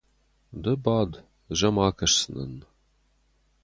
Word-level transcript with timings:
Ды 0.63 0.71
бад, 0.85 1.11
ӕз 1.51 1.61
ӕм 1.67 1.75
акӕсдзынӕн. 1.87 2.53